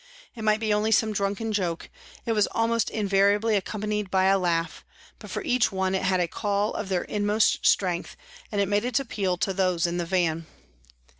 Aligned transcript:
It 0.33 0.41
might 0.43 0.59
be 0.59 0.73
only 0.73 0.91
some 0.91 1.13
drunken 1.13 1.53
joke, 1.53 1.87
it 2.25 2.31
was 2.33 2.47
almost 2.47 2.89
invariably 2.89 3.53
accom 3.53 3.83
panied 3.83 4.09
by 4.09 4.23
a 4.25 4.39
laugh, 4.39 4.83
but 5.19 5.29
for 5.29 5.43
each 5.43 5.71
one 5.71 5.93
it 5.93 6.01
had 6.01 6.19
a 6.19 6.27
call 6.27 6.71
on 6.73 6.87
their 6.87 7.03
inmost 7.03 7.63
strength, 7.67 8.15
and 8.51 8.59
it 8.59 8.67
made 8.67 8.83
its 8.83 8.99
appeal 8.99 9.37
to 9.37 9.53
those 9.53 9.85
in 9.85 9.97
the 9.97 10.05
van. 10.07 10.47